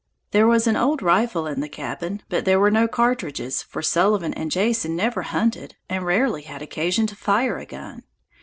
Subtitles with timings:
[0.31, 4.33] There was an old rifle in the cabin, but there were no cartridges, for Sullivan
[4.33, 8.01] and Jason never hunted and rarely had occasion to fire a gun.